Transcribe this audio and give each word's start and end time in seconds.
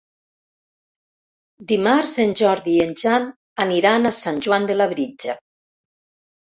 Dimarts 1.73 2.15
en 2.25 2.33
Jordi 2.41 2.73
i 2.79 2.81
en 2.89 2.97
Jan 3.03 3.31
aniran 3.67 4.13
a 4.13 4.17
Sant 4.25 4.43
Joan 4.49 4.69
de 4.73 4.81
Labritja. 4.83 5.41